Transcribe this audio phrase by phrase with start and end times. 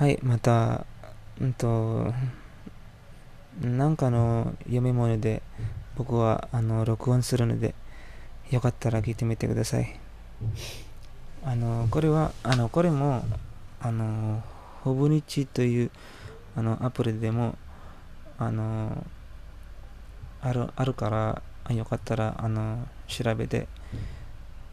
[0.00, 0.86] はい、また、
[1.42, 2.10] うんと、
[3.60, 5.42] なんかの読み物で
[5.94, 7.74] 僕はあの録音するので、
[8.50, 10.00] よかったら聞いてみてください。
[11.44, 13.22] あの、これは、あの、これも、
[13.78, 14.42] あの、
[14.84, 15.90] ほぼ日という
[16.56, 17.58] あのアプリでも、
[18.38, 19.04] あの、
[20.40, 21.42] あるあるから、
[21.74, 23.68] よかったら、あの、調べて、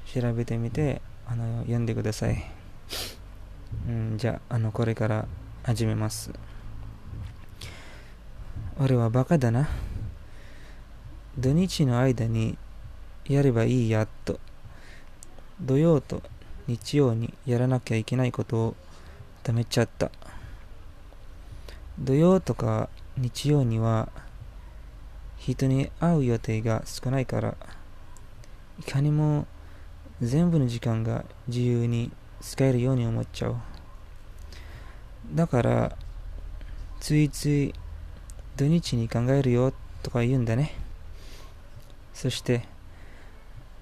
[0.05, 2.66] 調べてみて、あの、読んでください。
[3.87, 5.25] うん、じゃあ、あの、これから
[5.63, 6.33] 始めます。
[8.77, 9.69] 俺はバカだな。
[11.39, 12.57] 土日の間に
[13.25, 14.41] やればいいやっと。
[15.61, 16.21] 土曜と
[16.67, 18.75] 日曜にやらなきゃいけないことを
[19.41, 20.11] ためちゃった。
[21.97, 24.09] 土曜とか日曜には
[25.37, 27.55] 人に会う予定が少ないから、
[28.81, 29.47] いかにも
[30.21, 33.55] 全部の時間が自由に使えるように思っちゃう。
[35.33, 35.97] だから、
[36.99, 37.73] ついつい
[38.55, 40.73] 土日に考えるよとか言うんだね。
[42.13, 42.63] そして、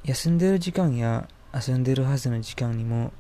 [0.04, 3.14] 休んでる時間や遊んでるはずの時間にも、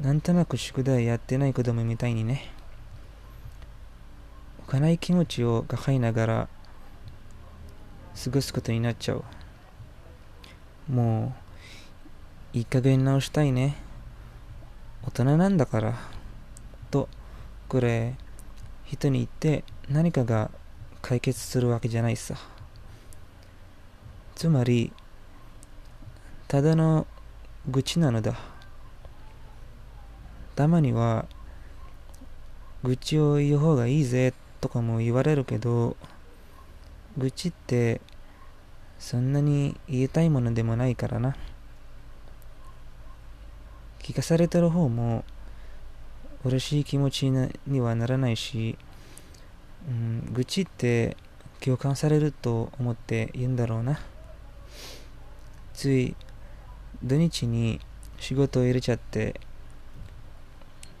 [0.00, 2.50] なんとなく宿題やってない子供みたいにね、
[4.66, 6.48] 浮かない気持ちを抱えながら
[8.24, 9.24] 過ごすことになっちゃう。
[10.88, 11.34] も
[12.54, 13.76] う、いい加減直したいね。
[15.02, 16.19] 大人なんだから。
[16.90, 17.08] と、
[17.68, 18.16] これ、
[18.84, 20.50] 人に言って何かが
[21.00, 22.34] 解決するわけじゃないさ。
[24.34, 24.92] つまり、
[26.48, 27.06] ただの
[27.68, 28.34] 愚痴なのだ。
[30.56, 31.26] たまには、
[32.82, 35.96] 愚痴を言う方がいいぜとかも言われるけど、
[37.16, 38.00] 愚痴って
[38.98, 41.36] そんなに言いたいものでもないからな。
[43.98, 45.24] 聞かされてる方も
[46.44, 47.30] 嬉しい気持ち
[47.66, 48.78] にはならないし、
[49.88, 51.16] うん、愚痴って
[51.60, 54.00] 共感されると思って言うんだろうな。
[55.74, 56.16] つい
[57.02, 57.80] 土日に
[58.18, 59.40] 仕事を入れちゃって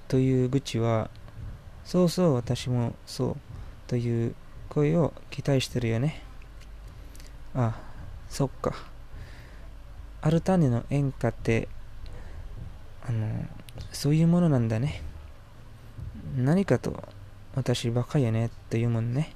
[0.08, 1.10] という愚痴は
[1.84, 3.36] そうそう私もそう
[3.86, 4.34] という
[4.68, 6.22] 声を期待してるよね。
[7.54, 7.78] あ、
[8.28, 8.74] そっか。
[10.22, 11.68] ある種の演歌って
[13.06, 13.28] あの
[13.92, 15.02] そういうものなんだね。
[16.36, 17.02] 何かと
[17.54, 19.32] 私バカやねって言うもんね。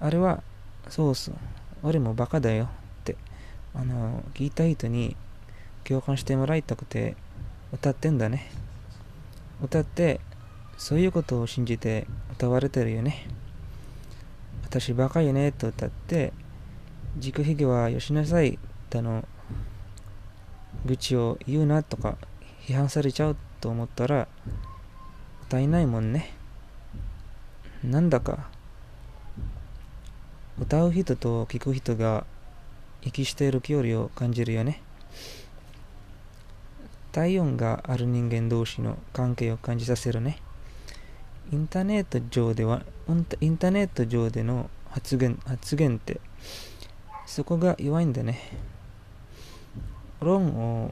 [0.00, 0.42] あれは、
[0.88, 1.34] そうそう、
[1.82, 2.68] 俺もバカだよっ
[3.04, 3.16] て、
[3.74, 5.16] あの、聞いた人に
[5.84, 7.16] 共感してもらいたくて
[7.72, 8.50] 歌ってんだね。
[9.62, 10.20] 歌って、
[10.78, 13.26] そういうことを信じて歌われてるよね。
[14.64, 16.32] 私バカやねと歌って、
[17.16, 18.58] 自己卑下はよしなさい
[18.90, 19.24] だの、
[20.86, 22.16] 愚痴を言うなとか
[22.66, 24.26] 批判されちゃうと思ったら、
[25.46, 26.32] 歌えないもんね。
[27.84, 28.48] なんだか、
[30.58, 32.24] 歌う人と聴く人が
[33.02, 34.80] 息している距離を感じるよね。
[37.12, 40.38] 体温がある人間同士の関係を感じさせるね。
[41.52, 43.12] インターネット上では、イ
[43.48, 46.22] ンターネット上での発言、発言って、
[47.26, 48.40] そこが弱いんだね。
[50.20, 50.90] 論を、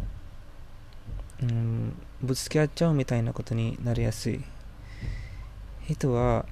[1.42, 4.44] うん、ぶつけ合っちゃうみたいなことになりやすい。
[5.88, 6.46] 人は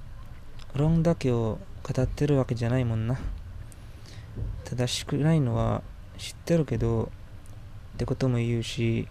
[0.74, 3.18] 論だけを語ってるわけじゃないもんな。
[4.64, 5.82] 正しくないのは
[6.18, 7.10] 知ってるけど、
[7.94, 9.06] ってことも言うし、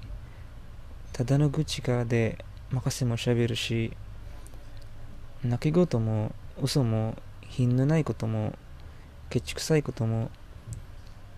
[1.14, 3.94] ただの愚痴からで任せもしゃべるし、
[5.44, 7.16] 泣き言も嘘も
[7.48, 8.54] 品のないことも、
[9.30, 10.30] ケチくさいことも、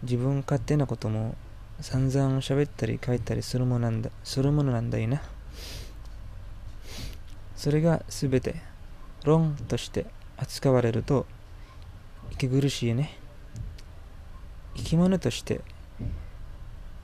[0.01, 1.35] 自分勝手なことも
[1.81, 5.21] 散々喋ったり書いたりするものなんだするものなんだよな。
[7.55, 8.55] それがすべて
[9.23, 10.05] 論として
[10.37, 11.25] 扱われると
[12.31, 13.17] 息苦しいね。
[14.75, 15.61] 生き物として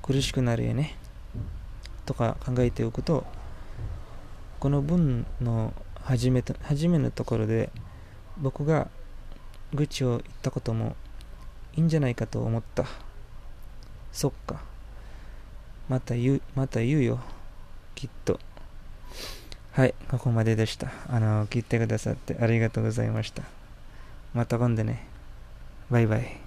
[0.01, 0.95] 苦しくなるよね。
[2.05, 3.25] とか考えておくと、
[4.59, 7.69] この文の初めと初めのところで
[8.37, 8.87] 僕が
[9.73, 10.95] 愚痴を言ったことも
[11.75, 12.85] いいんじゃないかと思った。
[14.11, 14.61] そっか。
[15.89, 17.19] また言う、また言うよ。
[17.95, 18.39] きっと。
[19.71, 20.91] はい、ここまででした。
[21.07, 23.43] あの、聞いてくださってありがとうございました。
[24.33, 25.07] また今度ね。
[25.89, 26.37] バイバイ。